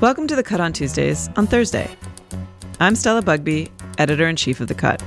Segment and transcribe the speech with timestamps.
[0.00, 1.90] Welcome to The Cut on Tuesdays on Thursday.
[2.78, 5.02] I'm Stella Bugbee, editor in chief of The Cut.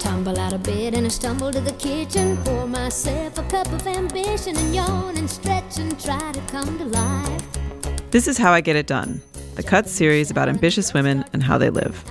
[0.00, 2.36] Tumble out of bed and I stumble to the kitchen.
[2.38, 6.84] Pour myself a cup of ambition and yawn and stretch and try to come to
[6.86, 8.10] life.
[8.10, 9.22] This is How I Get It Done,
[9.54, 12.02] The Cut series about ambitious women and how they live,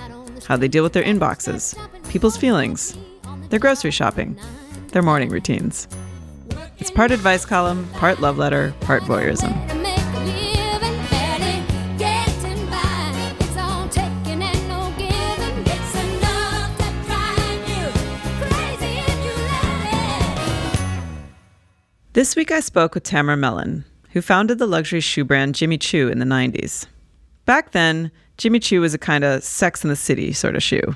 [0.46, 1.76] how they deal with their inboxes,
[2.08, 2.96] people's feelings,
[3.50, 4.40] their grocery shopping,
[4.92, 5.88] their morning routines.
[6.78, 9.73] It's part advice column, part love letter, part voyeurism.
[22.14, 26.06] This week I spoke with Tamara Mellon, who founded the luxury shoe brand Jimmy Choo
[26.06, 26.86] in the 90s.
[27.44, 30.94] Back then, Jimmy Choo was a kind of sex in the city sort of shoe.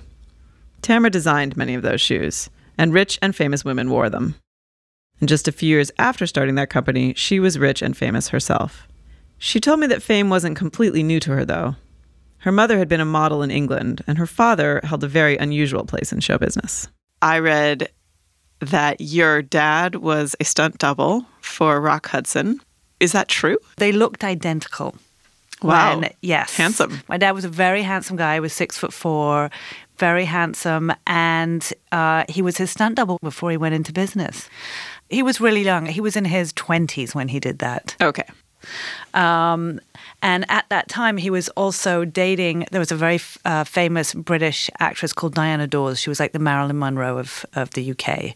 [0.80, 4.36] Tamara designed many of those shoes, and rich and famous women wore them.
[5.18, 8.86] And just a few years after starting that company, she was rich and famous herself.
[9.38, 11.74] She told me that fame wasn't completely new to her, though.
[12.42, 15.82] Her mother had been a model in England, and her father held a very unusual
[15.82, 16.86] place in show business.
[17.20, 17.88] I read
[18.60, 22.60] that your dad was a stunt double for Rock Hudson.
[23.00, 23.58] Is that true?
[23.76, 24.96] They looked identical.
[25.62, 25.98] Wow.
[26.00, 26.56] When- yes.
[26.56, 27.00] Handsome.
[27.08, 28.34] My dad was a very handsome guy.
[28.34, 29.50] He was six foot four,
[29.98, 34.48] very handsome, and uh, he was his stunt double before he went into business.
[35.08, 35.86] He was really young.
[35.86, 37.96] He was in his twenties when he did that.
[38.00, 38.24] Okay.
[39.14, 39.80] Um,
[40.22, 42.66] and at that time, he was also dating.
[42.70, 46.00] There was a very f- uh, famous British actress called Diana Dors.
[46.00, 48.34] She was like the Marilyn Monroe of, of the UK.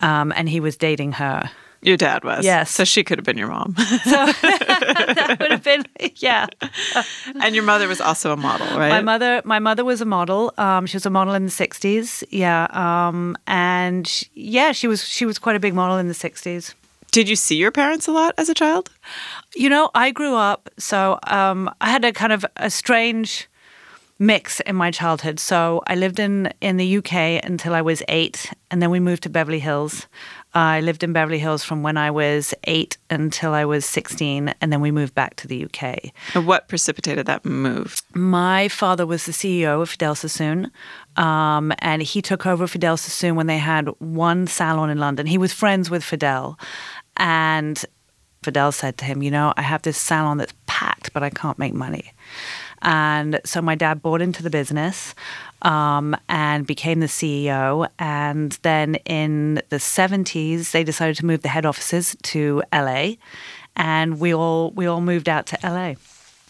[0.00, 1.50] Um, and he was dating her.
[1.82, 2.44] Your dad was.
[2.44, 2.70] Yes.
[2.70, 3.74] So she could have been your mom.
[3.76, 3.82] So
[4.42, 5.84] that would have been,
[6.16, 6.46] yeah.
[7.42, 8.90] and your mother was also a model, right?
[8.90, 10.52] My mother, my mother was a model.
[10.58, 12.22] Um, she was a model in the '60s.
[12.30, 16.14] Yeah, um, and sh- yeah, she was she was quite a big model in the
[16.14, 16.74] '60s.
[17.10, 18.90] Did you see your parents a lot as a child?
[19.54, 23.48] You know, I grew up, so um, I had a kind of a strange
[24.20, 25.40] mix in my childhood.
[25.40, 29.24] So I lived in in the UK until I was eight, and then we moved
[29.24, 30.06] to Beverly Hills.
[30.52, 34.72] I lived in Beverly Hills from when I was eight until I was 16, and
[34.72, 36.10] then we moved back to the UK.
[36.34, 38.02] And what precipitated that move?
[38.14, 40.72] My father was the CEO of Vidal Sassoon,
[41.16, 45.26] um, and he took over Vidal Sassoon when they had one salon in London.
[45.26, 46.58] He was friends with Vidal,
[47.20, 47.84] and
[48.42, 51.58] Vidal said to him, "You know, I have this salon that's packed, but I can't
[51.58, 52.12] make money."
[52.82, 55.14] And so my dad bought into the business
[55.62, 57.86] um, and became the CEO.
[57.98, 63.16] And then in the 70s, they decided to move the head offices to LA,
[63.76, 65.94] and we all we all moved out to LA.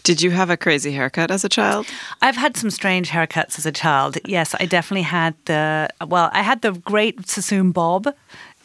[0.03, 1.87] Did you have a crazy haircut as a child?
[2.23, 4.17] I've had some strange haircuts as a child.
[4.25, 8.09] Yes, I definitely had the well, I had the great Sassoon bob.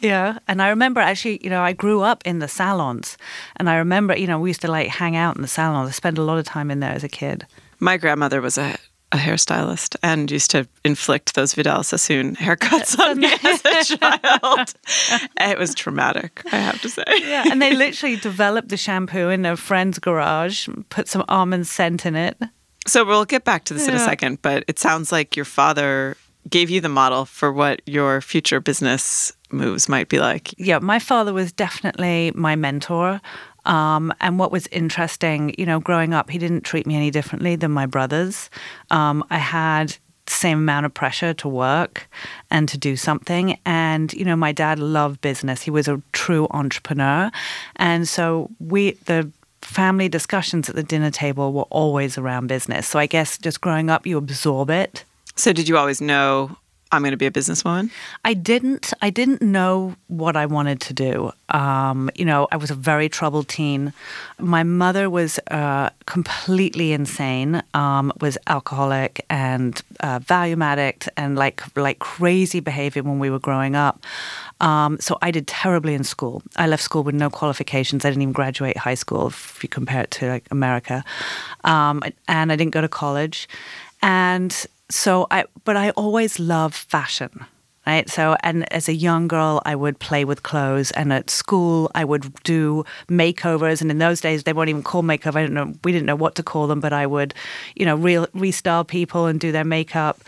[0.06, 3.18] Yeah, and I remember actually, you know, I grew up in the salons,
[3.56, 5.88] and I remember, you know, we used to like hang out in the salons.
[5.88, 7.44] I spent a lot of time in there as a kid.
[7.80, 8.76] My grandmother was a,
[9.10, 14.74] a hairstylist and used to inflict those Vidal Sassoon haircuts on me as a child.
[15.40, 17.02] it was traumatic, I have to say.
[17.22, 22.06] Yeah, and they literally developed the shampoo in a friend's garage, put some almond scent
[22.06, 22.40] in it.
[22.86, 26.16] So we'll get back to this in a second, but it sounds like your father
[26.48, 30.54] gave you the model for what your future business moves might be like.
[30.58, 33.20] yeah, my father was definitely my mentor.
[33.64, 37.56] Um, and what was interesting, you know, growing up, he didn't treat me any differently
[37.56, 38.48] than my brothers.
[38.90, 39.96] Um, I had
[40.28, 42.08] same amount of pressure to work
[42.50, 43.58] and to do something.
[43.64, 45.62] And, you know, my dad loved business.
[45.62, 47.30] He was a true entrepreneur.
[47.76, 49.30] And so we, the
[49.62, 52.86] family discussions at the dinner table were always around business.
[52.86, 55.04] So I guess just growing up, you absorb it.
[55.36, 56.56] So did you always know
[56.92, 57.90] I'm going to be a businesswoman?
[58.24, 58.92] I didn't.
[59.02, 61.32] I didn't know what I wanted to do.
[61.50, 63.92] Um, you know, I was a very troubled teen.
[64.38, 67.62] My mother was uh, completely insane.
[67.74, 73.40] Um, was alcoholic and uh, Valium addict, and like like crazy behavior when we were
[73.40, 74.02] growing up.
[74.60, 76.42] Um, so I did terribly in school.
[76.56, 78.04] I left school with no qualifications.
[78.04, 81.04] I didn't even graduate high school if you compare it to like America,
[81.64, 83.48] um, and I didn't go to college.
[84.02, 87.46] And so I, but I always loved fashion.
[87.86, 88.10] Right.
[88.10, 92.04] So, and as a young girl, I would play with clothes, and at school, I
[92.04, 93.80] would do makeovers.
[93.80, 95.36] And in those days, they weren't even called makeover.
[95.36, 95.72] I don't know.
[95.84, 97.32] We didn't know what to call them, but I would,
[97.76, 100.20] you know, re- restyle people and do their makeup.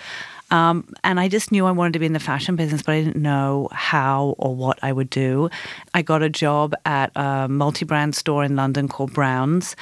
[0.53, 3.03] Um, and I just knew I wanted to be in the fashion business, but I
[3.03, 5.51] didn't know how or what I would do.
[5.95, 9.75] I got a job at a multi brand store in London called Brown's,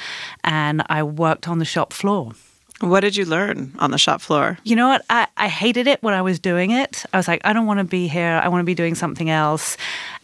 [0.43, 2.33] and I worked on the shop floor.
[2.79, 4.59] What did you learn on the shop floor?
[4.63, 5.03] You know what?
[5.09, 7.05] I, I hated it when I was doing it.
[7.11, 8.39] I was like, I don't want to be here.
[8.43, 9.77] I want to be doing something else.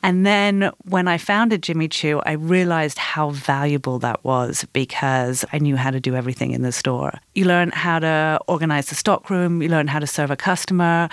[0.03, 5.59] And then when I founded Jimmy Choo, I realized how valuable that was because I
[5.59, 7.13] knew how to do everything in the store.
[7.35, 11.07] You learn how to organize the stockroom, you learn how to serve a customer.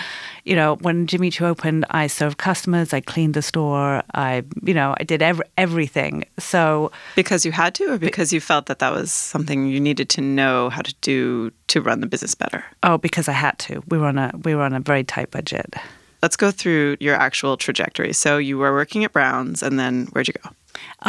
[0.44, 4.74] You know, when Jimmy Choo opened, I served customers, I cleaned the store, I, you
[4.74, 6.24] know, I did ev- everything.
[6.38, 10.08] So Because you had to, or because you felt that that was something you needed
[10.10, 11.29] to know how to do
[11.72, 12.64] to run the business better?
[12.82, 13.82] Oh, because I had to.
[13.88, 15.74] We were on a we were on a very tight budget.
[16.22, 18.12] Let's go through your actual trajectory.
[18.12, 20.50] So you were working at Brown's, and then where'd you go?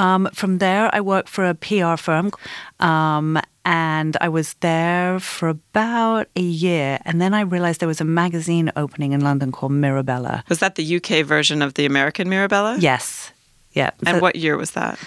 [0.01, 2.31] Um, from there, I worked for a PR firm,
[2.79, 6.97] um, and I was there for about a year.
[7.05, 10.43] And then I realized there was a magazine opening in London called Mirabella.
[10.49, 12.77] Was that the UK version of the American Mirabella?
[12.79, 13.31] Yes,
[13.73, 14.97] yeah, And So- what year was that?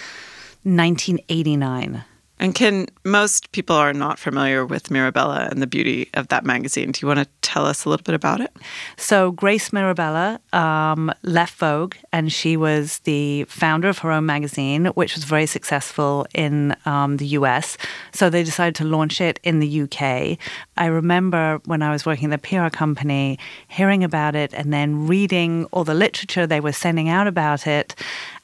[0.64, 2.04] 1989.
[2.40, 6.90] And can most people are not familiar with Mirabella and the beauty of that magazine?
[6.90, 8.54] Do you want to tell us a little bit about it?
[8.96, 14.86] So Grace Mirabella um, left Vogue, and she was the founder of her own magazine,
[14.86, 17.78] which was very successful in um, the US.
[18.12, 20.36] So they decided to launch it in the UK.
[20.76, 23.38] I remember when I was working at the PR company,
[23.68, 27.94] hearing about it, and then reading all the literature they were sending out about it.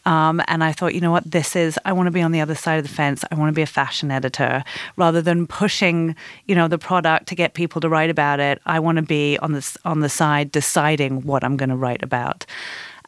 [0.07, 2.41] Um, and I thought, you know what, this is, I want to be on the
[2.41, 3.25] other side of the fence.
[3.31, 4.65] I want to be a fashion editor
[4.97, 6.17] rather than pushing,
[6.47, 8.61] you know, the product to get people to write about it.
[8.65, 12.03] I want to be on the, on the side deciding what I'm going to write
[12.03, 12.47] about.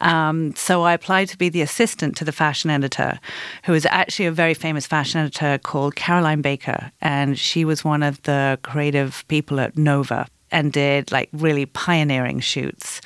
[0.03, 3.21] Um, so I applied to be the assistant to the fashion editor,
[3.65, 6.91] who is actually a very famous fashion editor called Caroline Baker.
[7.00, 12.41] And she was one of the creative people at Nova and did like really pioneering
[12.41, 13.00] shoots.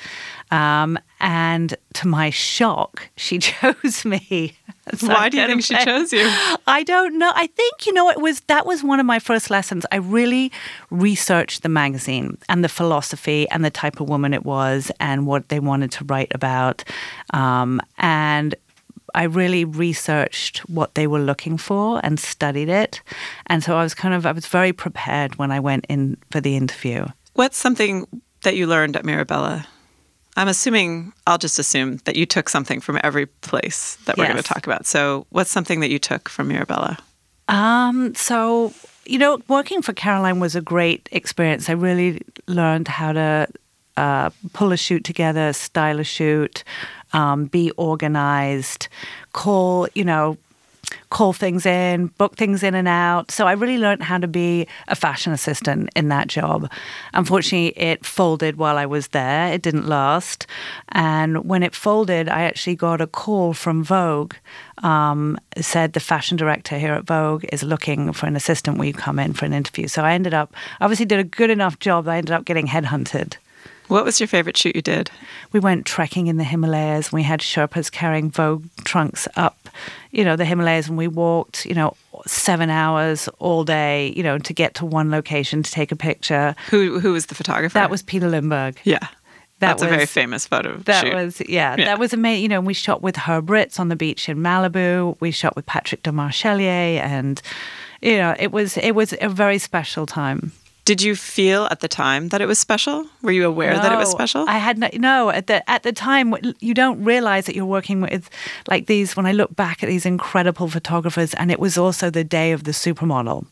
[0.51, 4.53] Um, and to my shock, she chose me.
[4.95, 6.25] So Why do you think she chose you?
[6.65, 7.29] I don't know.
[7.35, 9.85] I think you know it was that was one of my first lessons.
[9.91, 10.49] I really
[10.89, 15.49] researched the magazine and the philosophy and the type of woman it was and what
[15.49, 16.85] they wanted to write about,
[17.33, 18.55] um, and
[19.13, 23.01] I really researched what they were looking for and studied it,
[23.47, 26.39] and so I was kind of I was very prepared when I went in for
[26.39, 27.07] the interview.
[27.33, 28.07] What's something
[28.43, 29.67] that you learned at Mirabella?
[30.37, 34.37] I'm assuming, I'll just assume that you took something from every place that we're going
[34.37, 34.85] to talk about.
[34.85, 36.97] So, what's something that you took from Mirabella?
[37.49, 38.73] Um, so
[39.07, 41.69] you know, working for Caroline was a great experience.
[41.69, 43.47] I really learned how to
[43.95, 46.63] uh, pull a shoot together, style a shoot,
[47.13, 48.89] um, be organized,
[49.33, 50.37] call you know,
[51.09, 53.31] call things in, book things in and out.
[53.31, 56.69] So I really learned how to be a fashion assistant in that job.
[57.13, 59.51] Unfortunately, it folded while I was there.
[59.53, 60.47] It didn't last.
[60.89, 64.35] And when it folded, I actually got a call from Vogue.
[64.83, 68.77] Um, said the fashion director here at Vogue is looking for an assistant.
[68.77, 69.87] Will you come in for an interview?
[69.87, 72.07] So I ended up, obviously, did a good enough job.
[72.07, 73.37] I ended up getting headhunted.
[73.87, 75.09] What was your favorite shoot you did?
[75.53, 77.11] We went trekking in the Himalayas.
[77.11, 79.69] We had Sherpas carrying Vogue trunks up,
[80.11, 84.37] you know, the Himalayas, and we walked, you know, seven hours all day, you know,
[84.39, 86.53] to get to one location to take a picture.
[86.69, 87.73] Who who was the photographer?
[87.75, 88.77] That was Peter Lindbergh.
[88.83, 88.99] yeah.
[89.59, 91.15] That That's a very famous photo That shoot.
[91.15, 91.85] was yeah, Yeah.
[91.85, 92.43] that was amazing.
[92.43, 95.15] You know, we shot with Herb Ritts on the beach in Malibu.
[95.19, 97.41] We shot with Patrick Demarchelier, and
[98.01, 100.51] you know, it was it was a very special time.
[100.87, 103.05] Did you feel at the time that it was special?
[103.21, 104.45] Were you aware that it was special?
[104.47, 107.99] I had no, no at the at the time you don't realize that you're working
[107.99, 108.29] with
[108.71, 109.17] like these.
[109.17, 112.63] When I look back at these incredible photographers, and it was also the day of
[112.63, 113.45] the supermodel.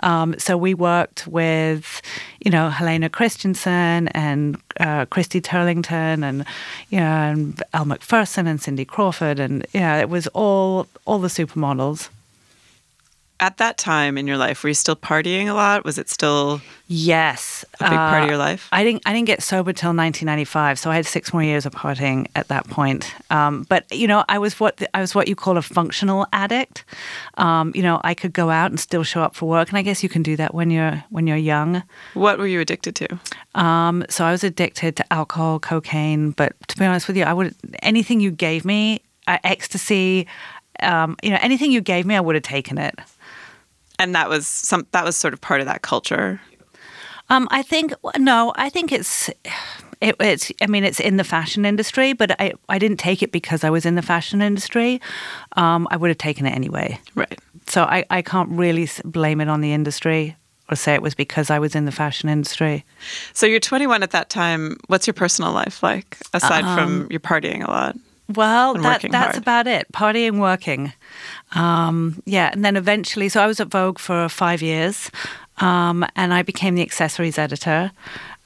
[0.00, 2.00] Um, so we worked with,
[2.44, 6.46] you know, Helena Christensen and uh, Christy Turlington and,
[6.90, 9.38] you know, and Elle Macpherson and Cindy Crawford.
[9.38, 12.08] And, you know, it was all, all the supermodels.
[13.42, 15.84] At that time in your life, were you still partying a lot?
[15.84, 18.68] Was it still Yes, a big part of Uh, your life?
[18.70, 19.02] I didn't.
[19.04, 22.46] I didn't get sober till 1995, so I had six more years of partying at
[22.48, 23.12] that point.
[23.30, 26.84] Um, but you know, I was what I was what you call a functional addict.
[27.36, 29.82] Um, you know, I could go out and still show up for work, and I
[29.82, 31.82] guess you can do that when you're when you're young.
[32.14, 33.18] What were you addicted to?
[33.60, 36.30] Um, so I was addicted to alcohol, cocaine.
[36.30, 40.28] But to be honest with you, I would anything you gave me, uh, ecstasy,
[40.80, 42.94] um, you know, anything you gave me, I would have taken it.
[44.02, 46.40] And that was some that was sort of part of that culture.
[47.30, 48.52] Um, I think no.
[48.56, 49.30] I think it's
[50.00, 50.50] it, it's.
[50.60, 53.70] I mean, it's in the fashion industry, but I I didn't take it because I
[53.70, 55.00] was in the fashion industry.
[55.52, 56.98] Um, I would have taken it anyway.
[57.14, 57.38] Right.
[57.68, 60.36] So I I can't really blame it on the industry
[60.68, 62.84] or say it was because I was in the fashion industry.
[63.34, 64.78] So you're 21 at that time.
[64.88, 67.96] What's your personal life like aside from your partying a lot?
[68.34, 69.36] Well, that, that's hard.
[69.36, 69.86] about it.
[69.92, 70.92] Partying, working.
[71.54, 75.10] Um, yeah, and then eventually, so I was at Vogue for five years,
[75.58, 77.92] um, and I became the accessories editor.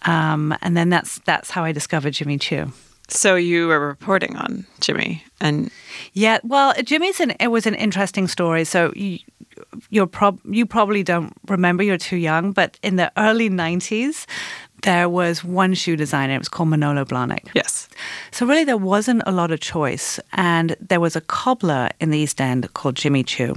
[0.03, 2.73] Um, and then that's that's how I discovered Jimmy Choo.
[3.09, 5.71] So you were reporting on Jimmy and
[6.13, 8.65] Yeah, well, Jimmy's an it was an interesting story.
[8.65, 9.19] So you,
[9.91, 11.83] you're prob you probably don't remember.
[11.83, 14.27] You're too young, but in the early '90s,
[14.83, 16.35] there was one shoe designer.
[16.35, 17.49] It was called Manolo Blahnik.
[17.55, 17.89] yes.
[18.31, 22.19] So really, there wasn't a lot of choice, and there was a cobbler in the
[22.19, 23.55] East End called Jimmy Choo.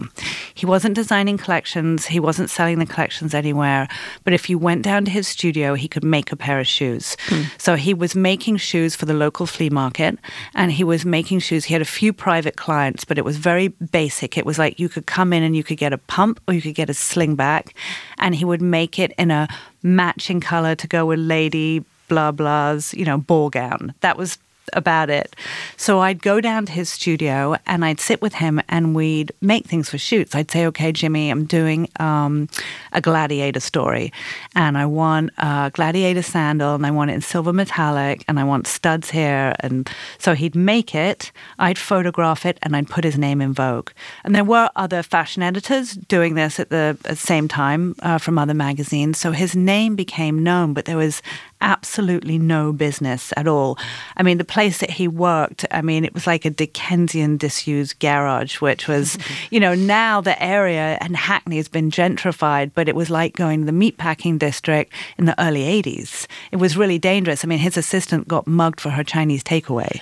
[0.56, 2.06] He wasn't designing collections.
[2.06, 3.88] He wasn't selling the collections anywhere.
[4.24, 7.18] But if you went down to his studio, he could make a pair of shoes.
[7.28, 7.44] Hmm.
[7.58, 10.18] So he was making shoes for the local flea market,
[10.56, 11.66] and he was making shoes.
[11.66, 14.38] He had a few private clients, but it was very basic.
[14.38, 16.62] It was like you could come in and you could get a pump or you
[16.62, 17.74] could get a sling back,
[18.18, 19.48] and he would make it in a
[19.83, 23.93] matching color to go with lady blah blah's, you know, ball gown.
[24.01, 24.38] That was
[24.74, 25.36] about it.
[25.78, 29.66] So I'd go down to his studio and I'd sit with him and we'd make
[29.66, 30.36] things for shoots.
[30.36, 32.50] I'd say, okay, Jimmy, I'm doing um,
[32.94, 34.12] a gladiator story
[34.56, 38.44] and I want a gladiator sandal and I want it in silver metallic and I
[38.44, 39.54] want studs here.
[39.60, 43.92] And so he'd make it, I'd photograph it and I'd put his name in Vogue.
[44.24, 48.38] And there were other fashion editors doing this at the, at same time uh, from
[48.38, 49.18] other magazines.
[49.18, 51.22] So his name became known, but there was
[51.62, 53.78] absolutely no business at all.
[54.18, 58.00] I mean, the place that he worked, I mean, it was like a Dickensian disused
[58.00, 59.18] garage, which was,
[59.50, 63.62] you know, now the area and Hackney has been gentrified, but it was like going
[63.62, 66.28] to the meatpacking district in the early 80s.
[66.51, 67.44] It was really dangerous.
[67.44, 70.01] I mean, his assistant got mugged for her Chinese takeaway.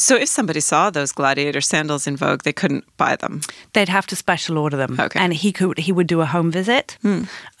[0.00, 3.40] So if somebody saw those gladiator sandals in Vogue, they couldn't buy them.
[3.74, 5.20] They'd have to special order them, Okay.
[5.20, 6.96] and he could he would do a home visit,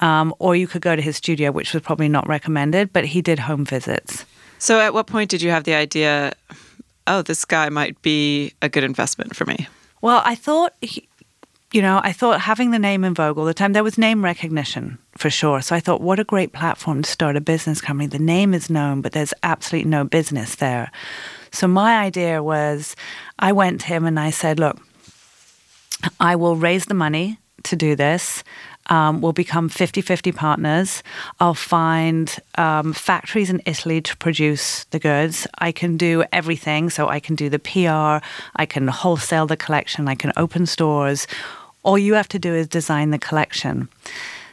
[0.00, 3.20] um, or you could go to his studio, which was probably not recommended, but he
[3.22, 4.24] did home visits.
[4.58, 6.32] So at what point did you have the idea,
[7.06, 9.68] oh, this guy might be a good investment for me?
[10.02, 11.06] Well, I thought, he-
[11.72, 14.24] you know, I thought having the name in Vogue all the time, there was name
[14.24, 15.60] recognition for sure.
[15.62, 18.06] So I thought, what a great platform to start a business company.
[18.08, 20.90] The name is known, but there's absolutely no business there.
[21.52, 22.96] So my idea was
[23.38, 24.78] I went to him and I said, look,
[26.18, 28.42] I will raise the money to do this.
[28.86, 31.02] Um, we'll become 50 50 partners.
[31.38, 35.46] I'll find um, factories in Italy to produce the goods.
[35.58, 36.90] I can do everything.
[36.90, 38.24] So I can do the PR,
[38.56, 41.26] I can wholesale the collection, I can open stores.
[41.82, 43.88] All you have to do is design the collection.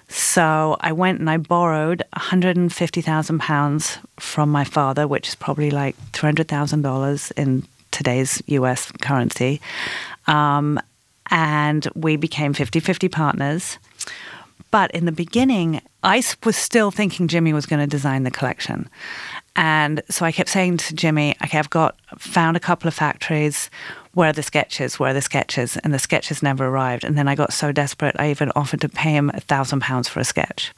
[0.08, 7.32] So I went and I borrowed £150,000 from my father, which is probably like $300,000
[7.34, 9.60] in today's US currency.
[10.28, 10.80] Um,
[11.30, 13.78] and we became 50 50 partners.
[14.72, 18.90] But in the beginning, I was still thinking Jimmy was going to design the collection.
[19.58, 23.70] And so I kept saying to Jimmy, okay, I've got found a couple of factories.
[24.14, 25.00] Where are the sketches?
[25.00, 25.78] Where are the sketches?
[25.78, 27.04] And the sketches never arrived.
[27.04, 30.08] And then I got so desperate, I even offered to pay him a thousand pounds
[30.08, 30.74] for a sketch.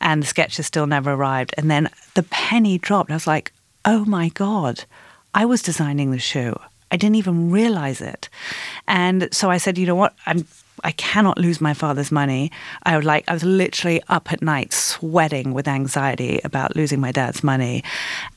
[0.00, 1.54] And the sketches still never arrived.
[1.56, 3.10] And then the penny dropped.
[3.10, 3.52] I was like,
[3.84, 4.84] oh my God,
[5.34, 6.54] I was designing the shoe.
[6.90, 8.28] I didn't even realize it.
[8.86, 10.14] And so I said, you know what?
[10.26, 10.46] I'm
[10.84, 12.50] I cannot lose my father's money.
[12.82, 17.12] I would like I was literally up at night sweating with anxiety about losing my
[17.12, 17.84] dad's money.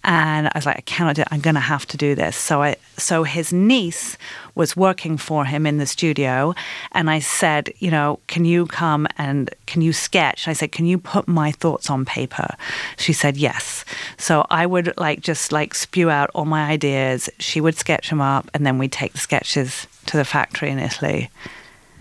[0.03, 1.27] And I was like, I cannot do it.
[1.31, 2.35] I'm gonna have to do this.
[2.35, 4.17] So I so his niece
[4.55, 6.53] was working for him in the studio
[6.91, 10.47] and I said, you know, can you come and can you sketch?
[10.47, 12.55] I said, can you put my thoughts on paper?
[12.97, 13.85] She said yes.
[14.17, 17.29] So I would like just like spew out all my ideas.
[17.39, 20.79] She would sketch them up and then we'd take the sketches to the factory in
[20.79, 21.29] Italy.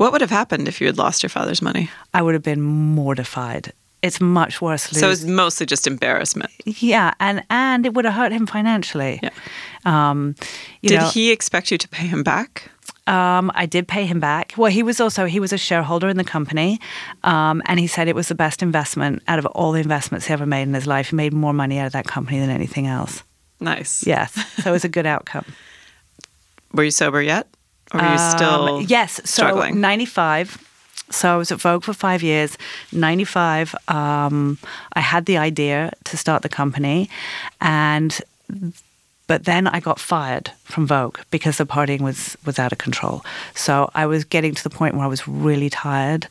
[0.00, 1.90] What would have happened if you had lost your father's money?
[2.14, 3.75] I would have been mortified.
[4.00, 4.85] It's much worse.
[4.85, 6.50] So it was mostly just embarrassment.
[6.64, 9.21] yeah, and and it would have hurt him financially.
[9.23, 9.28] Yeah.
[9.85, 10.37] Um,
[10.80, 12.71] you Did know, he expect you to pay him back?
[13.07, 14.54] Um, I did pay him back.
[14.57, 16.80] Well, he was also he was a shareholder in the company,
[17.23, 20.33] um, and he said it was the best investment out of all the investments he
[20.33, 21.11] ever made in his life.
[21.11, 23.23] He made more money out of that company than anything else.
[23.61, 24.07] Nice.
[24.07, 25.45] Yes, so it was a good outcome.
[26.73, 27.49] Were you sober yet?
[27.92, 29.80] Or were you still Um, yes, so struggling?
[29.80, 30.59] 95.
[31.11, 32.56] So I was at Vogue for five years.
[32.92, 34.59] 95, um,
[34.92, 37.11] I had the idea to start the company,
[37.61, 38.20] and
[39.26, 43.25] but then I got fired from Vogue because the partying was was out of control.
[43.54, 46.28] So I was getting to the point where I was really tired,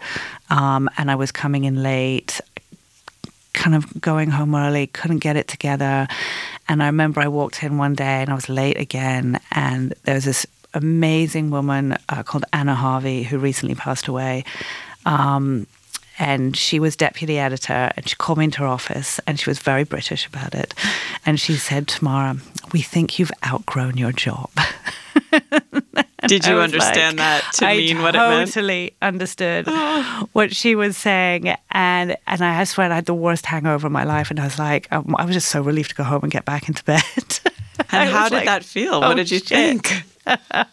[0.49, 2.39] um, and I was coming in late
[3.53, 6.07] kind of going home early, couldn't get it together.
[6.67, 9.39] And I remember I walked in one day and I was late again.
[9.51, 14.43] And there was this amazing woman uh, called Anna Harvey who recently passed away.
[15.05, 15.67] Um,
[16.17, 19.59] and she was deputy editor and she called me into her office and she was
[19.59, 20.73] very British about it.
[21.25, 22.37] And she said, Tamara,
[22.73, 24.49] we think you've outgrown your job.
[26.27, 28.33] Did you understand like- that to I mean what it meant?
[28.33, 29.67] I totally understood
[30.33, 34.03] what she was saying, and and I swear I had the worst hangover of my
[34.03, 36.31] life, and I was like, um, I was just so relieved to go home and
[36.31, 37.03] get back into bed.
[37.91, 38.95] And how did like, that feel?
[38.95, 40.03] "Oh, what did you shit." think?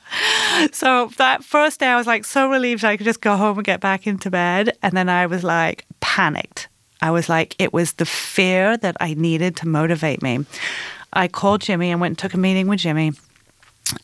[0.72, 3.64] So that first day, I was like so relieved I could just go home and
[3.64, 6.68] get back into bed, and then I was like panicked.
[7.02, 10.46] I was like, it was the fear that I needed to motivate me.
[11.12, 13.12] I called Jimmy and went and took a meeting with Jimmy.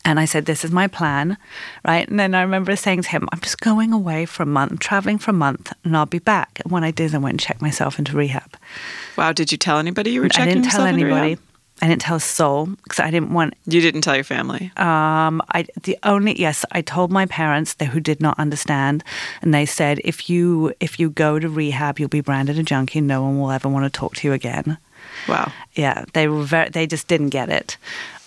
[0.04, 1.36] And I said, This is my plan,
[1.84, 2.08] right?
[2.08, 4.78] And then I remember saying to him, I'm just going away for a month, I'm
[4.78, 6.60] traveling for a month, and I'll be back.
[6.62, 8.56] And when I did, I went and checked myself into rehab.
[9.16, 11.38] Wow, did you tell anybody you were I checking didn't tell anybody.
[11.82, 13.54] I didn't tell a soul because I didn't want.
[13.66, 14.70] You didn't tell your family.
[14.76, 19.02] Um, I the only yes, I told my parents they, who did not understand,
[19.42, 23.00] and they said if you if you go to rehab, you'll be branded a junkie.
[23.00, 24.78] No one will ever want to talk to you again.
[25.28, 25.52] wow.
[25.74, 27.76] Yeah, they were very, they just didn't get it.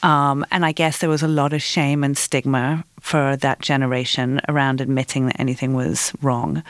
[0.03, 4.41] Um, and I guess there was a lot of shame and stigma for that generation
[4.49, 6.61] around admitting that anything was wrong.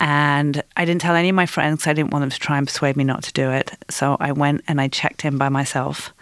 [0.00, 1.86] And I didn't tell any of my friends.
[1.86, 3.72] I didn't want them to try and persuade me not to do it.
[3.90, 6.12] So I went and I checked in by myself.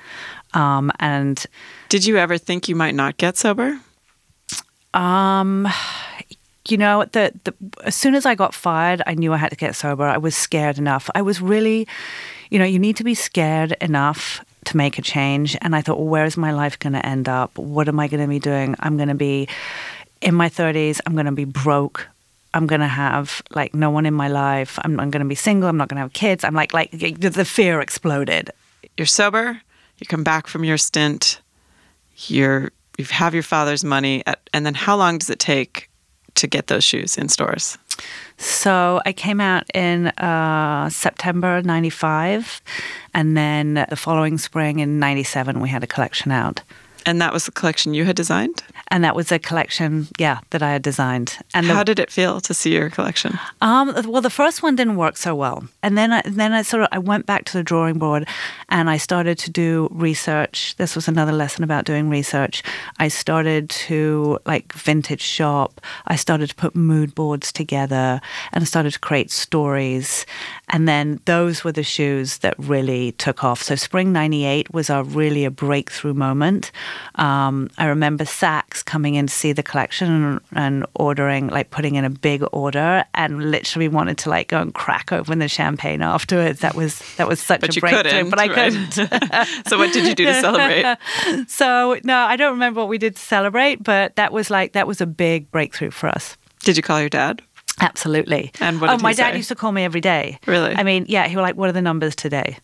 [0.53, 1.45] Um, and
[1.89, 3.79] Did you ever think you might not get sober?
[4.95, 5.69] um,
[6.67, 7.55] you know, the, the
[7.85, 10.05] as soon as I got fired, I knew I had to get sober.
[10.05, 11.09] I was scared enough.
[11.15, 11.87] I was really,
[12.51, 15.57] you know, you need to be scared enough to make a change.
[15.63, 17.57] And I thought, well, where is my life going to end up?
[17.57, 18.75] What am I going to be doing?
[18.81, 19.49] I'm going to be
[20.21, 21.01] in my 30s.
[21.07, 22.07] I'm going to be broke.
[22.55, 24.78] I'm going to have like no one in my life.
[24.85, 25.68] I'm, I'm going to be single.
[25.68, 26.44] I'm not going to have kids.
[26.44, 28.51] I'm like, like the fear exploded.
[28.96, 29.61] You're sober.
[29.99, 31.40] You come back from your stint.
[32.27, 35.88] You're you have your father's money, at, and then how long does it take
[36.35, 37.79] to get those shoes in stores?
[38.37, 42.61] So I came out in uh, September 95,
[43.14, 46.61] and then the following spring in 97, we had a collection out.
[47.07, 48.63] And that was the collection you had designed.
[48.89, 51.39] And that was a collection, yeah, that I had designed.
[51.55, 53.39] And the, How did it feel to see your collection?
[53.61, 56.83] Um, well, the first one didn't work so well, and then I, then I sort
[56.83, 58.27] of I went back to the drawing board,
[58.71, 60.75] and I started to do research.
[60.77, 62.63] This was another lesson about doing research.
[62.99, 65.81] I started to like vintage shop.
[66.07, 68.21] I started to put mood boards together,
[68.53, 70.25] and I started to create stories.
[70.70, 73.62] And then those were the shoes that really took off.
[73.62, 76.70] So spring '98 was a really a breakthrough moment.
[77.14, 81.94] Um, I remember Saks coming in to see the collection and, and ordering, like putting
[81.94, 86.02] in a big order, and literally wanted to like go and crack open the champagne
[86.02, 86.61] afterwards.
[86.61, 88.31] That was that was such But a you breakthrough, couldn't.
[88.31, 88.72] but I right?
[88.72, 89.66] couldn't.
[89.68, 90.96] so what did you do to celebrate?
[91.48, 94.87] so no, I don't remember what we did to celebrate, but that was like that
[94.87, 96.37] was a big breakthrough for us.
[96.61, 97.40] Did you call your dad?
[97.81, 98.53] Absolutely.
[98.61, 99.37] And what oh, my dad say?
[99.37, 100.38] used to call me every day.
[100.47, 100.75] Really?
[100.75, 102.59] I mean, yeah, he was like, "What are the numbers today?"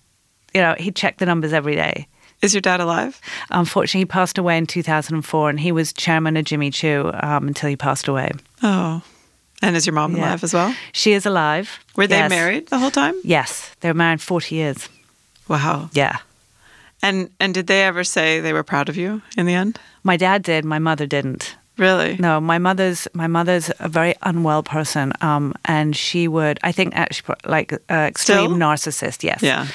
[0.55, 2.07] You know, he'd check the numbers every day.
[2.43, 3.21] Is your dad alive?
[3.51, 7.69] Unfortunately, he passed away in 2004, and he was chairman of Jimmy Choo um, until
[7.71, 8.33] he passed away.
[8.63, 9.03] Oh.
[9.63, 10.25] And is your mom Yeah.
[10.29, 10.75] alive as well?
[10.93, 11.79] She is alive.
[11.97, 12.31] Were they Yes.
[12.31, 13.15] married the whole time?
[13.25, 14.89] Yes, they were married 40 years.
[15.49, 15.89] Wow.
[15.93, 16.19] Yeah.
[17.03, 19.79] And and did they ever say they were proud of you in the end?
[20.03, 20.65] My dad did.
[20.65, 21.57] My mother didn't.
[21.77, 22.17] Really?
[22.19, 26.95] No, my mother's my mother's a very unwell person, um, and she would I think
[26.95, 28.57] actually like uh, extreme Still?
[28.59, 29.23] narcissist.
[29.25, 29.43] Yes.
[29.43, 29.67] Yeah.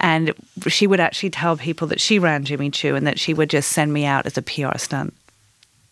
[0.00, 0.34] And
[0.66, 3.70] she would actually tell people that she ran Jimmy Choo and that she would just
[3.72, 5.14] send me out as a PR stunt.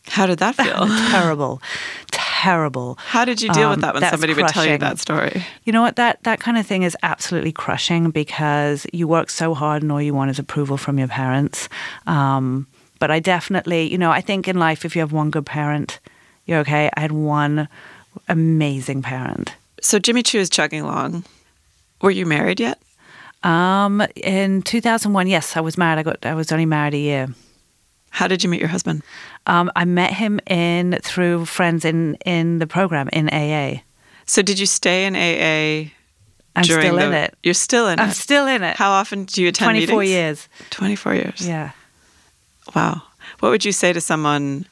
[0.09, 0.87] How did that feel?
[1.11, 1.63] terrible,
[2.11, 2.99] terrible.
[3.01, 5.45] How did you deal with Um, that when somebody would tell you that story?
[5.65, 5.97] You know what?
[5.97, 10.03] That that kind of thing is absolutely crushing because you work so hard and all
[10.03, 11.69] you want is approval from your parents.
[12.07, 12.67] Um,
[13.03, 15.99] but I definitely, you know, I think in life, if you have one good parent,
[16.47, 16.89] you're okay.
[16.97, 17.67] I had one
[18.29, 19.57] amazing parent.
[19.81, 21.25] So Jimmy Choo is chugging along.
[22.01, 22.81] Were you married yet?
[23.43, 25.99] Um, in 2001, yes, I was married.
[25.99, 27.29] I got, I was only married a year.
[28.11, 29.03] How did you meet your husband?
[29.49, 33.81] Um, I met him in through friends in in the program in AA.
[34.27, 35.91] So did you stay in AA?
[36.55, 37.35] I'm still in it.
[37.43, 38.03] You're still in it.
[38.03, 38.77] I'm still in it.
[38.77, 40.13] How often do you attend 24 meetings?
[40.13, 40.49] years.
[40.71, 41.49] 24 years.
[41.49, 41.73] Yeah.
[42.75, 43.03] Wow.
[43.41, 44.67] What would you say to someone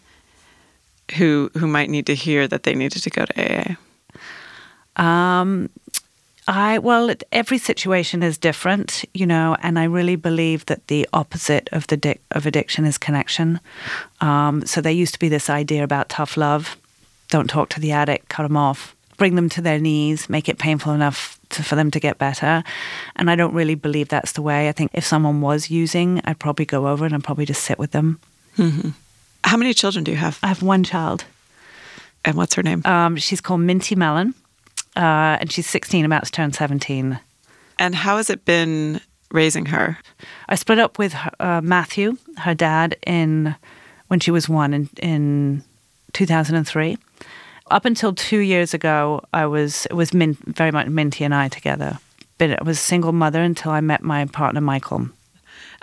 [1.17, 3.77] who who might need to hear that they needed to go to AA?
[4.97, 5.71] Um,
[6.49, 11.69] I well, every situation is different, you know, and I really believe that the opposite
[11.73, 13.61] of the dic- of addiction is connection.
[14.21, 16.77] Um, so there used to be this idea about tough love:
[17.29, 20.59] don't talk to the addict, cut them off, bring them to their knees, make it
[20.59, 22.65] painful enough to, for them to get better.
[23.17, 24.69] And I don't really believe that's the way.
[24.69, 27.79] I think if someone was using, I'd probably go over and I'd probably just sit
[27.79, 28.19] with them.
[29.45, 30.39] How many children do you have?
[30.43, 31.25] I have one child.
[32.25, 32.81] And what's her name?
[32.87, 34.35] Um, she's called Minty Mellon,
[34.97, 37.19] uh, and she's 16, about to turn 17.
[37.79, 39.01] and how has it been
[39.33, 39.99] raising her?
[40.49, 43.55] I split up with her- uh, Matthew, her dad, in
[44.09, 45.63] when she was one in, in
[46.15, 46.97] 2003.
[47.71, 51.49] Up until two years ago, I was it was Min, very much Minty and I
[51.49, 51.99] together.
[52.39, 55.09] But I was a single mother until I met my partner Michael.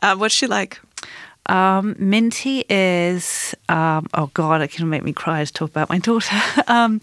[0.01, 0.79] Uh, what's she like?
[1.45, 5.97] Um, Minty is um, oh god, it can make me cry to talk about my
[6.09, 6.35] daughter.
[6.67, 6.99] um,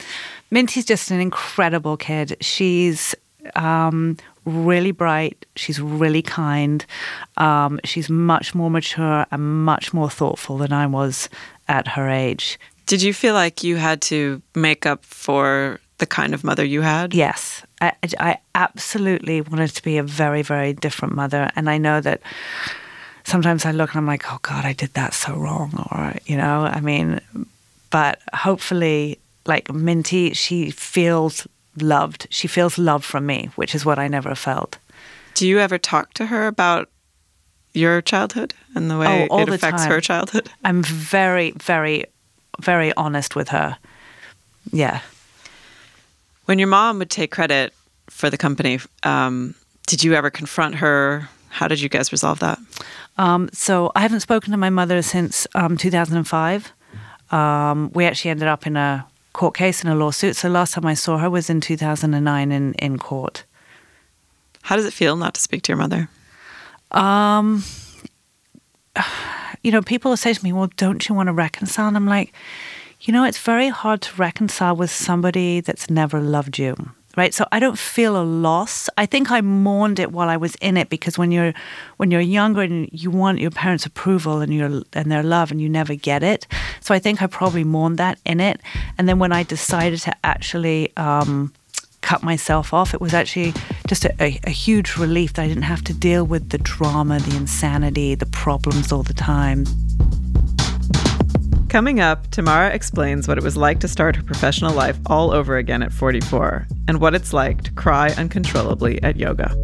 [0.50, 2.36] Minty's just an incredible kid.
[2.40, 3.14] She's
[3.56, 5.46] um, really bright.
[5.56, 6.84] She's really kind.
[7.38, 11.28] Um, she's much more mature and much more thoughtful than I was
[11.68, 12.58] at her age.
[12.86, 16.82] Did you feel like you had to make up for the kind of mother you
[16.82, 17.14] had?
[17.14, 21.50] Yes, I, I absolutely wanted to be a very, very different mother.
[21.56, 22.20] And I know that
[23.24, 25.72] sometimes I look and I'm like, oh God, I did that so wrong.
[25.92, 27.20] Or, you know, I mean,
[27.90, 31.46] but hopefully, like Minty, she feels
[31.80, 32.26] loved.
[32.30, 34.78] She feels love from me, which is what I never felt.
[35.34, 36.88] Do you ever talk to her about
[37.72, 39.90] your childhood and the way Oh, all it affects time.
[39.90, 40.48] her childhood?
[40.64, 42.04] I'm very, very,
[42.60, 43.78] very honest with her.
[44.72, 45.00] Yeah.
[46.46, 47.72] When your mom would take credit
[48.08, 49.54] for the company, um,
[49.86, 51.28] did you ever confront her?
[51.48, 52.58] How did you guys resolve that?
[53.16, 56.72] Um, so I haven't spoken to my mother since um, 2005.
[57.30, 60.36] Um, we actually ended up in a court case in a lawsuit.
[60.36, 63.44] So last time I saw her was in 2009 in, in court.
[64.62, 66.08] How does it feel not to speak to your mother?
[66.90, 67.62] Um,
[69.64, 71.88] you know, people say to me, well, don't you want to reconcile?
[71.88, 72.33] And I'm like,
[73.00, 76.77] you know, it's very hard to reconcile with somebody that's never loved you.
[77.16, 77.33] Right.
[77.33, 78.88] So I don't feel a loss.
[78.98, 81.55] I think I mourned it while I was in it because when you're
[81.96, 85.61] when you're younger and you want your parents' approval and your and their love and
[85.61, 86.48] you never get it.
[86.81, 88.61] So I think I probably mourned that in it.
[88.98, 91.53] And then when I decided to actually um,
[92.04, 93.54] cut myself off, it was actually
[93.88, 97.18] just a, a, a huge relief that I didn't have to deal with the drama,
[97.18, 99.64] the insanity, the problems all the time.
[101.70, 105.56] Coming up, Tamara explains what it was like to start her professional life all over
[105.56, 109.56] again at 44 and what it's like to cry uncontrollably at yoga.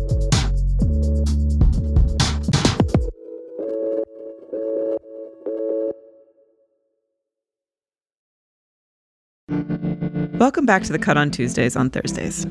[10.40, 12.46] Welcome back to the Cut on Tuesdays on Thursdays.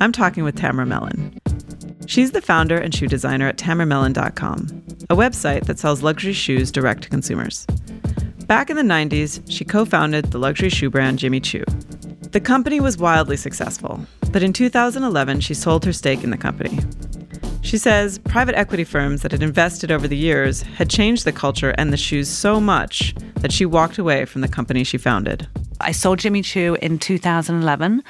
[0.00, 1.38] I'm talking with Tamara Mellon.
[2.06, 7.02] She's the founder and shoe designer at tamaramellon.com, a website that sells luxury shoes direct
[7.02, 7.66] to consumers.
[8.46, 11.64] Back in the 90s, she co founded the luxury shoe brand Jimmy Choo.
[12.32, 14.00] The company was wildly successful,
[14.32, 16.78] but in 2011, she sold her stake in the company.
[17.60, 21.74] She says private equity firms that had invested over the years had changed the culture
[21.76, 25.46] and the shoes so much that she walked away from the company she founded.
[25.80, 28.02] I sold Jimmy Choo in 2011.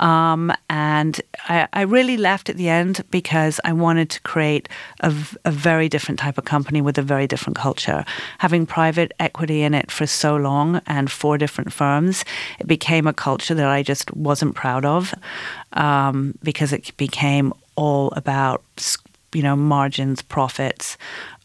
[0.00, 4.68] Um, and I, I really left at the end because I wanted to create
[5.00, 8.04] a very different type of company with a very different culture.
[8.38, 12.24] Having private equity in it for so long and four different firms,
[12.58, 15.14] it became a culture that I just wasn't proud of
[15.74, 18.62] um, because it became all about
[19.32, 20.96] you know margins profits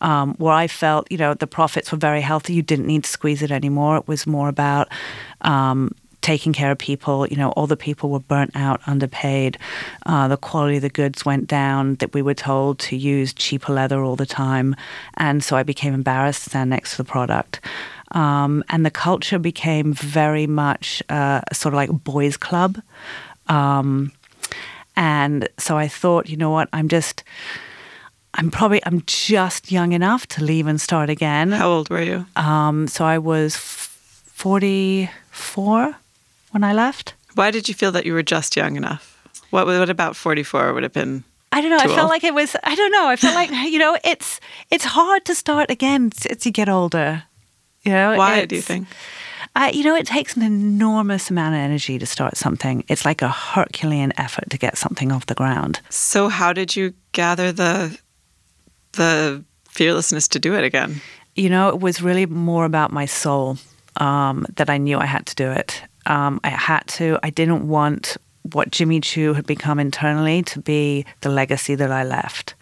[0.02, 2.54] um, where i felt you know the profits were very healthy.
[2.54, 3.98] You didn't need to squeeze it anymore.
[3.98, 4.90] It was more about
[5.42, 7.28] um, taking care of people.
[7.28, 9.58] You know all the people were burnt out underpaid.
[10.06, 13.74] Uh, the quality of the goods went down that we were told to use cheaper
[13.74, 14.76] leather all the time.
[15.18, 17.62] And so i became embarrassed to stand next to the product.
[18.12, 22.82] Um, and the culture became very much uh, sort of like a boys club.
[23.48, 24.12] Um,
[24.96, 27.24] and so I thought, you know what, I'm just,
[28.36, 31.52] I'm probably, I'm just young enough to leave and start again.
[31.52, 32.26] How old were you?
[32.36, 35.96] Um, so I was 44
[36.52, 37.14] when I left.
[37.36, 39.14] Why did you feel that you were just young enough?
[39.52, 41.24] What, what about 44 would have been?
[41.54, 41.78] I don't know.
[41.78, 42.10] I felt old?
[42.10, 42.58] like it was.
[42.66, 43.08] I don't know.
[43.08, 47.24] I felt like you know, it's it's hard to start again as you get older.
[47.84, 48.90] You know, Why do you think?
[49.56, 52.84] I, you know, it takes an enormous amount of energy to start something.
[52.90, 55.80] It's like a Herculean effort to get something off the ground.
[55.90, 57.98] So how did you gather the
[58.96, 61.02] the fearlessness to do it again?
[61.36, 63.58] You know, it was really more about my soul
[63.98, 65.82] um, that I knew I had to do it.
[66.06, 67.20] Um, I had to.
[67.24, 68.18] I didn't want
[68.54, 72.54] what Jimmy Choo had become internally to be the legacy that I left.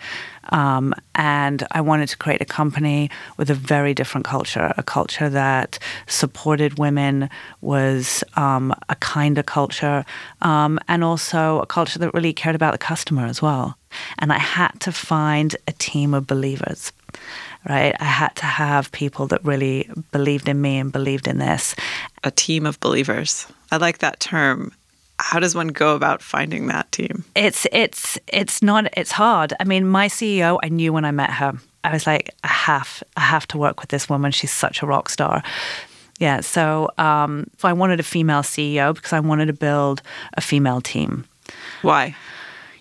[0.50, 5.30] Um, and I wanted to create a company with a very different culture, a culture
[5.30, 7.30] that supported women,
[7.62, 10.06] was um, a kinder culture,
[10.42, 13.78] um, and also a culture that really cared about the customer as well.
[14.20, 16.92] And I had to find a team of believers
[17.70, 17.96] right?
[18.00, 21.76] I had to have people that really believed in me and believed in this.
[22.24, 23.48] A team of believers.
[23.72, 24.74] I like that term.
[25.24, 27.24] How does one go about finding that team?
[27.34, 29.54] It's it's it's not it's hard.
[29.58, 31.54] I mean, my CEO, I knew when I met her.
[31.86, 34.34] I was like, I have I have to work with this woman.
[34.34, 35.42] She's such a rock star.
[36.20, 40.02] Yeah, so um, so I wanted a female CEO because I wanted to build
[40.34, 41.24] a female team.
[41.84, 42.16] Why?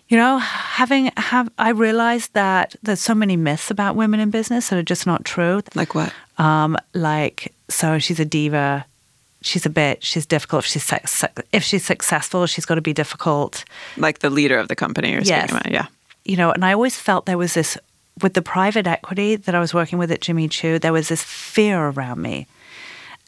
[0.08, 4.68] You know, having have I realized that there's so many myths about women in business
[4.68, 5.62] that are just not true.
[5.76, 6.12] Like what?
[6.38, 8.84] Um, like, so she's a diva.
[9.42, 9.98] She's a bitch.
[10.00, 10.64] She's difficult.
[10.64, 13.64] If she's suc- suc- if she's successful, she's got to be difficult.
[13.96, 15.50] Like the leader of the company you're Yes.
[15.50, 15.70] about.
[15.70, 15.86] Yeah.
[16.24, 17.76] You know, and I always felt there was this
[18.22, 20.78] with the private equity that I was working with at Jimmy Choo.
[20.78, 22.46] There was this fear around me,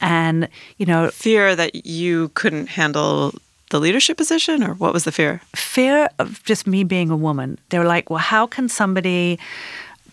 [0.00, 0.48] and
[0.78, 3.32] you know, Fear that you couldn't handle
[3.70, 5.40] the leadership position or what was the fear?
[5.56, 7.58] fear of just me being a woman.
[7.70, 9.38] They were like, well, how can somebody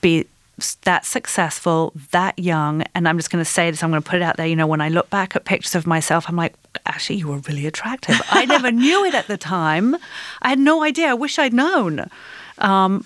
[0.01, 0.25] be
[0.83, 2.83] that successful, that young?
[2.95, 4.47] And I'm just going to say this, I'm going to put it out there.
[4.47, 6.53] You know, when I look back at pictures of myself, I'm like,
[6.85, 8.21] actually, you were really attractive.
[8.29, 9.95] I never knew it at the time.
[10.41, 11.09] I had no idea.
[11.09, 12.09] I wish I'd known.
[12.57, 13.05] Um,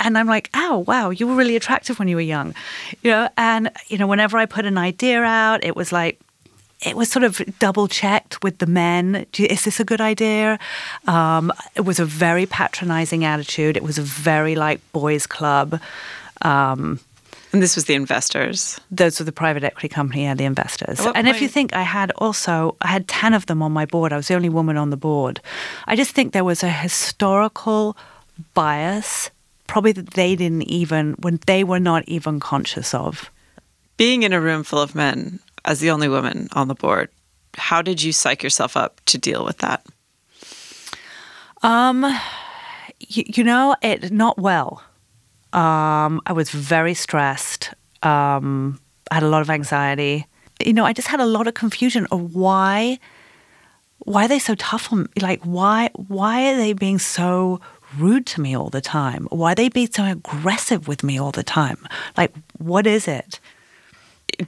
[0.00, 2.54] and I'm like, oh, wow, you were really attractive when you were young.
[3.02, 6.20] You know, and, you know, whenever I put an idea out, it was like,
[6.84, 9.26] it was sort of double checked with the men.
[9.38, 10.58] Is this a good idea?
[11.06, 13.76] Um, it was a very patronizing attitude.
[13.76, 15.80] It was a very like boys' club.
[16.44, 17.00] Um,
[17.52, 18.80] And this was the investors.
[18.90, 21.00] those were the private equity company and the investors.
[21.14, 24.12] And if you think I had also, I had 10 of them on my board.
[24.12, 25.40] I was the only woman on the board.
[25.86, 27.96] I just think there was a historical
[28.54, 29.30] bias,
[29.66, 33.30] probably that they didn't even, when they were not even conscious of.
[33.96, 37.08] Being in a room full of men as the only woman on the board,
[37.56, 39.86] how did you psych yourself up to deal with that?
[42.98, 44.82] you, you know, it not well.
[45.54, 47.72] Um, I was very stressed.
[48.02, 50.26] Um, I had a lot of anxiety.
[50.64, 52.98] You know, I just had a lot of confusion of why,
[53.98, 55.08] why are they so tough on me?
[55.20, 57.60] Like, why, why are they being so
[57.96, 59.28] rude to me all the time?
[59.30, 61.78] Why are they being so aggressive with me all the time?
[62.16, 63.38] Like, what is it?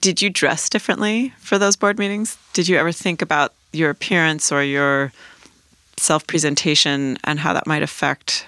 [0.00, 2.36] Did you dress differently for those board meetings?
[2.52, 5.12] Did you ever think about your appearance or your
[5.96, 8.46] self presentation and how that might affect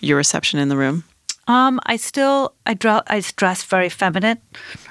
[0.00, 1.02] your reception in the room?
[1.48, 4.38] Um, I still I, dre- I dressed very feminine.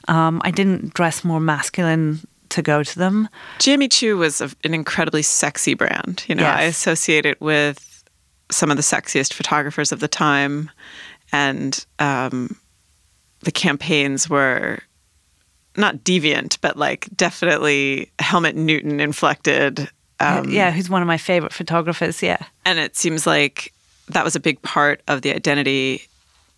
[0.07, 3.27] Um, I didn't dress more masculine to go to them.
[3.59, 6.23] Jimmy Choo was a, an incredibly sexy brand.
[6.27, 6.57] You know, Yes.
[6.57, 8.03] I associate it with
[8.51, 10.69] some of the sexiest photographers of the time,
[11.31, 12.55] and um,
[13.41, 14.79] the campaigns were
[15.75, 19.89] not deviant, but like definitely Helmut Newton inflected.
[20.21, 22.23] Um, yeah, who's one of my favorite photographers.
[22.23, 22.37] Yeah.
[22.63, 23.73] and it seems like
[24.07, 26.03] that was a big part of the identity.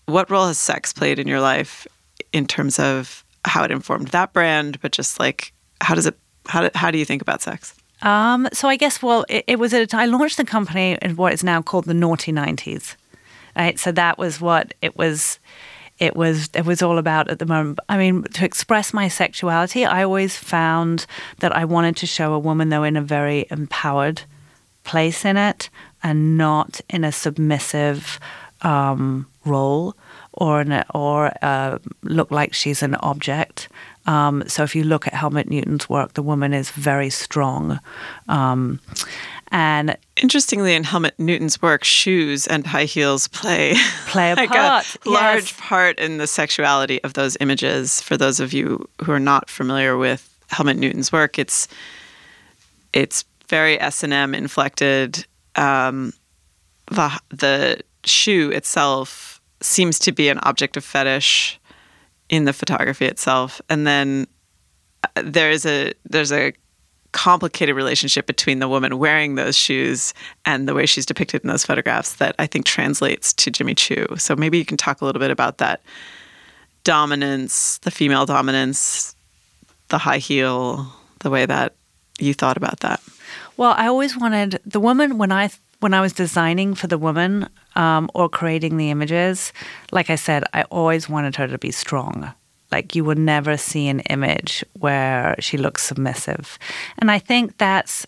[0.07, 1.87] What role has sex played in your life
[2.33, 6.17] in terms of how it informed that brand, but just like how does it?
[6.47, 7.75] How do, how do you think about sex?
[8.01, 11.33] Um, so I guess, well, it, it was at I launched the company in what
[11.33, 12.95] is now called the naughty 90s.
[13.55, 13.79] Right.
[13.79, 15.39] So that was what it was.
[15.97, 17.79] It was it was all about at the moment.
[17.89, 21.07] I mean, to express my sexuality, I always found
[21.39, 24.21] that I wanted to show a woman, though, in a very empowered
[24.83, 25.71] place in it,
[26.03, 28.19] and not in a submissive
[28.61, 29.95] um, role
[30.33, 33.69] or in a, or uh, look like she's an object.
[34.05, 37.79] Um, so if you look at Helmut Newton's work, the woman is very strong.
[38.29, 38.79] Um,
[39.51, 43.75] and Interestingly, in Helmut Newton's work, shoes and high heels play
[44.07, 45.55] Play a like part, a large yes.
[45.59, 48.01] part in the sexuality of those images.
[48.01, 51.67] For those of you who are not familiar with Helmut Newton's work, it's
[52.93, 55.25] it's very S and M inflected.
[55.55, 56.13] Um,
[56.87, 61.59] the the shoe itself seems to be an object of fetish
[62.29, 64.27] in the photography itself, and then
[65.03, 66.53] uh, there's a there's a
[67.13, 70.13] complicated relationship between the woman wearing those shoes
[70.45, 74.05] and the way she's depicted in those photographs that I think translates to Jimmy Choo.
[74.17, 75.81] So maybe you can talk a little bit about that
[76.83, 79.15] dominance, the female dominance
[79.89, 80.87] the high heel,
[81.19, 81.75] the way that
[82.19, 83.01] you thought about that?
[83.55, 87.49] Well, I always wanted the woman when I when I was designing for the woman
[87.77, 89.53] um, or creating the images.
[89.93, 92.33] Like I said, I always wanted her to be strong.
[92.71, 96.59] Like you would never see an image where she looks submissive,
[96.97, 98.05] and I think that's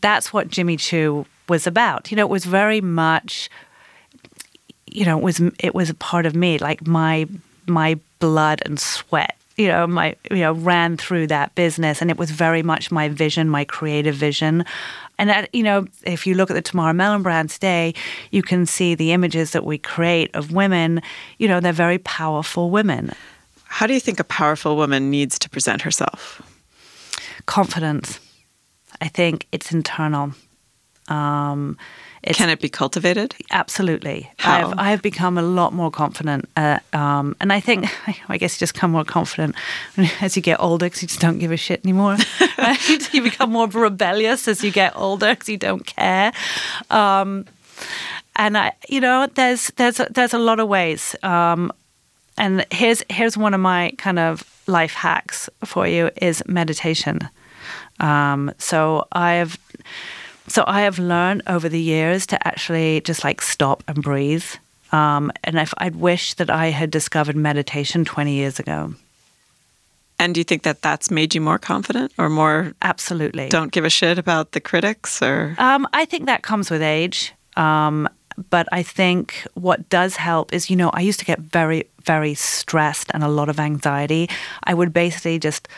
[0.00, 2.10] that's what Jimmy Choo was about.
[2.10, 3.48] You know, it was very much
[4.90, 7.26] you know, it was it was a part of me, like my
[7.66, 9.36] my blood and sweat.
[9.56, 13.08] You know, my you know ran through that business, and it was very much my
[13.08, 14.64] vision, my creative vision.
[15.20, 17.92] And that, you know, if you look at the Tamara Mellon brand today,
[18.30, 21.02] you can see the images that we create of women.
[21.36, 23.12] You know, they're very powerful women.
[23.64, 26.40] How do you think a powerful woman needs to present herself?
[27.44, 28.18] Confidence.
[29.02, 30.32] I think it's internal.
[31.08, 31.76] Um,
[32.22, 33.34] it's Can it be cultivated?
[33.50, 34.30] Absolutely.
[34.36, 34.70] How?
[34.70, 36.48] I've, I've become a lot more confident.
[36.54, 37.86] Uh, um, and I think,
[38.28, 39.54] I guess you just become more confident
[40.20, 42.16] as you get older because you just don't give a shit anymore.
[42.58, 43.14] right?
[43.14, 46.32] You become more rebellious as you get older because you don't care.
[46.90, 47.46] Um,
[48.36, 51.16] and I, you know, there's there's a, there's a lot of ways.
[51.22, 51.72] Um,
[52.36, 57.20] and here's here's one of my kind of life hacks for you is meditation.
[57.98, 59.58] Um, so I've
[60.50, 64.44] so I have learned over the years to actually just like stop and breathe.
[64.90, 68.94] Um, and if I'd wish that I had discovered meditation 20 years ago.
[70.18, 73.48] And do you think that that's made you more confident or more Absolutely.
[73.48, 77.32] don't give a shit about the critics or Um, I think that comes with age.
[77.56, 78.08] Um,
[78.50, 82.34] but I think what does help is, you know, I used to get very, very
[82.34, 84.28] stressed and a lot of anxiety.
[84.64, 85.68] I would basically just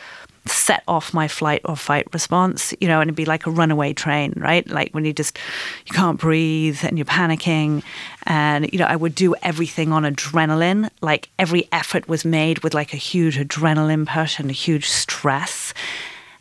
[0.47, 3.93] set off my flight or fight response, you know, and it'd be like a runaway
[3.93, 4.69] train, right?
[4.69, 5.39] Like when you just
[5.87, 7.83] you can't breathe and you're panicking.
[8.25, 10.91] And, you know, I would do everything on adrenaline.
[11.01, 15.75] Like every effort was made with like a huge adrenaline push and a huge stress.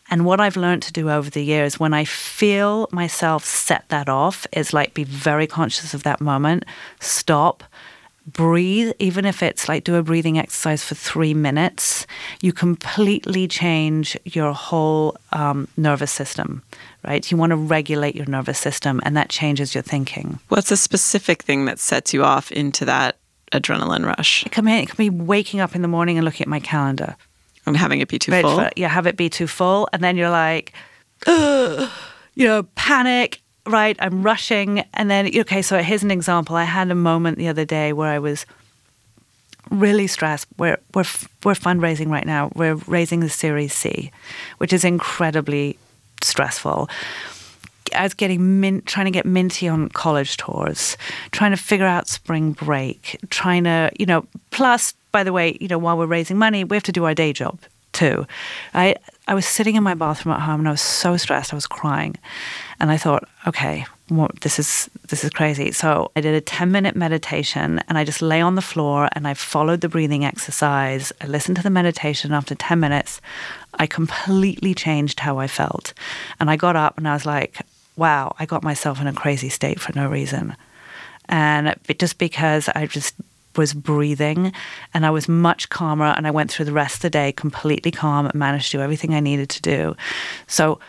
[0.10, 4.10] And what I've learned to do over the years, when I feel myself set that
[4.10, 6.66] off, is like be very conscious of that moment,
[7.00, 7.64] stop,
[8.28, 12.06] breathe, even if it's like do a breathing exercise for three minutes,
[12.42, 16.62] you completely change your whole um, nervous system,
[17.06, 17.30] right?
[17.32, 20.40] You want to regulate your nervous system, and that changes your thinking.
[20.50, 23.18] what's a specific thing that sets you off into that
[23.52, 26.46] adrenaline rush It can be, it can be waking up in the morning and looking
[26.46, 27.16] at my calendar.
[27.66, 28.56] and having it be too full?
[28.58, 30.74] for- yeah, have it be too full, and then you're like,
[31.28, 31.90] Ugh,
[32.36, 33.41] you know, panic.
[33.66, 35.62] Right, I'm rushing, and then okay.
[35.62, 36.56] So here's an example.
[36.56, 38.46] I had a moment the other day where I was
[39.70, 40.48] really stressed.
[40.58, 41.06] We're we're
[41.44, 42.52] we're fundraising right now.
[42.56, 44.12] We're raising the Series C,
[44.58, 45.78] which is incredibly
[46.24, 46.90] stressful.
[47.96, 50.98] I was getting mint, trying to get minty on college tours,
[51.32, 55.68] trying to figure out spring break, trying to, you know, plus, by the way, you
[55.68, 57.60] know, while we're raising money, we have to do our day job
[57.92, 58.26] too.
[58.74, 58.96] I,
[59.28, 61.68] I was sitting in my bathroom at home and I was so stressed, I was
[61.68, 62.16] crying.
[62.80, 65.72] And I thought, okay, what, this is this is crazy.
[65.72, 69.28] So I did a 10 minute meditation and I just lay on the floor and
[69.28, 71.14] I followed the breathing exercise.
[71.22, 73.22] I listened to the meditation after 10 minutes.
[73.76, 75.94] I completely changed how I felt.
[76.40, 77.62] And I got up and I was like,
[77.96, 80.56] wow, I got myself in a crazy state for no reason.
[81.30, 83.16] And just because I just
[83.58, 84.54] was breathing
[84.94, 87.92] and I was much calmer and I went through the rest of the day completely
[87.92, 89.96] calm and managed to do everything I needed to do.
[90.48, 90.80] So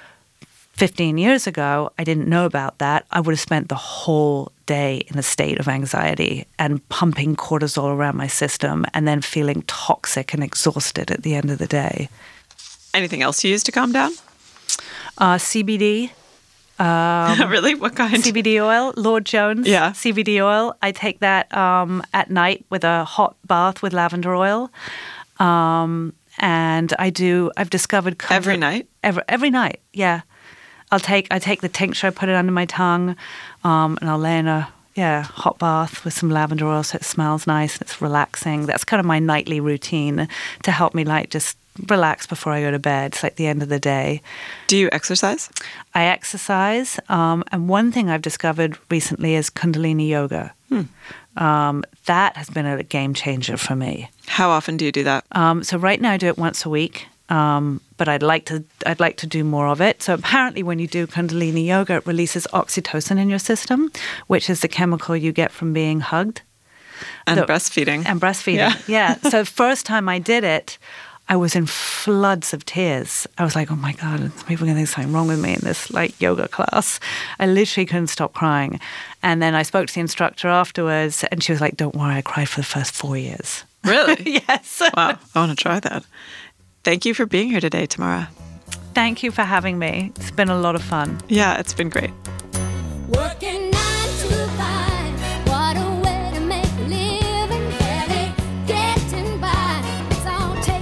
[0.75, 3.07] 15 years ago, I didn't know about that.
[3.11, 7.95] I would have spent the whole day in a state of anxiety and pumping cortisol
[7.95, 12.09] around my system and then feeling toxic and exhausted at the end of the day.
[12.95, 14.13] Anything else you use to calm down?
[15.19, 16.11] Uh, CBD,
[17.49, 17.75] really?
[17.75, 18.15] What kind?
[18.15, 19.67] CBD oil, Lord Jones.
[19.67, 19.91] Yeah.
[19.93, 20.77] CBD oil.
[20.83, 24.71] I take that um, at night with a hot bath with lavender oil.
[25.39, 27.51] Um, and I do.
[27.57, 28.89] I've discovered comfort- Every night?
[29.03, 29.81] Every every night.
[29.93, 30.23] Yeah.
[30.91, 33.17] I'll take I take the tincture, I put it under my tongue,
[33.65, 37.05] um, and I'll lay in a yeah hot bath with some lavender oil so it
[37.05, 37.75] smells nice.
[37.77, 38.67] And it's relaxing.
[38.67, 40.29] That's kind of my nightly routine
[40.65, 41.57] to help me like just
[41.89, 43.13] relax before I go to bed.
[43.13, 44.21] It's like the end of the day.
[44.67, 45.49] Do you exercise?
[45.95, 50.55] I exercise, um, and one thing I've discovered recently is Kundalini yoga.
[51.37, 54.11] Um, that has been a game changer for me.
[54.27, 55.25] How often do you do that?
[55.33, 58.65] Um, so right now I do it once a week, um, but I'd like to
[58.85, 60.03] I'd like to do more of it.
[60.03, 63.91] So apparently, when you do Kundalini yoga, it releases oxytocin in your system,
[64.27, 66.43] which is the chemical you get from being hugged
[67.27, 68.05] And the- breastfeeding.
[68.07, 68.57] and breastfeeding.
[68.57, 68.77] Yeah.
[68.87, 69.15] Yeah.
[69.31, 70.77] So first time I did it,
[71.33, 73.27] I was in floods of tears.
[73.39, 75.55] I was like, "Oh my god, people are going to think something wrong with me
[75.55, 77.01] in this like yoga class."
[77.41, 78.79] I literally couldn't stop crying,
[79.23, 82.21] and then I spoke to the instructor afterwards, and she was like, "Don't worry, I
[82.21, 84.43] cried for the first four years." really?
[84.47, 84.83] yes.
[84.95, 85.19] Wow.
[85.35, 86.05] I want to try that.
[86.85, 88.29] Thank you for being here today, Tamara.
[88.93, 90.13] Thank you for having me.
[90.17, 91.19] It's been a lot of fun.
[91.29, 92.11] Yeah, it's been great.
[93.09, 93.62] Working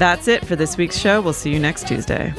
[0.00, 1.20] That's it for this week's show.
[1.20, 2.32] We'll see you next Tuesday.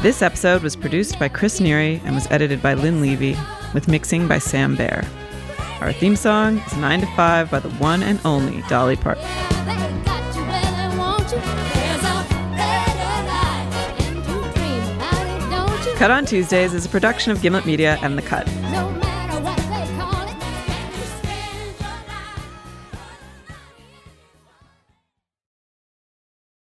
[0.00, 3.36] This episode was produced by Chris Neary and was edited by Lynn Levy,
[3.74, 5.04] with mixing by Sam Bair.
[5.80, 9.24] Our theme song is 9 to 5 by the one and only Dolly Parton.
[15.96, 18.46] Cut on Tuesdays is a production of Gimlet Media and The Cut.